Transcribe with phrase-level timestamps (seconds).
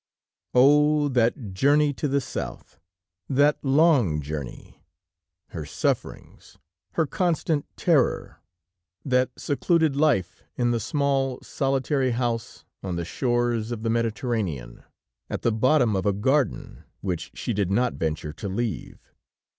[0.55, 1.09] Oh!
[1.09, 2.79] that journey to the South,
[3.29, 4.81] that long journey,
[5.49, 6.57] her sufferings,
[6.93, 8.41] her constant terror,
[9.05, 14.83] that secluded life in the small, solitary house on the shores of the Mediterranean,
[15.29, 19.13] at the bottom of a garden, which she did not venture to leave.